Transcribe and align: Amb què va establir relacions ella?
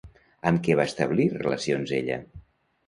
Amb 0.51 0.63
què 0.67 0.77
va 0.79 0.87
establir 0.91 1.29
relacions 1.37 1.97
ella? 2.03 2.21